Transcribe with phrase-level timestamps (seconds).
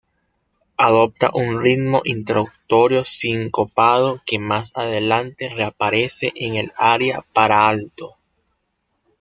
[0.85, 8.17] Adopta un ritmo introductorio sincopado que más adelante reaparece en el aria para alto.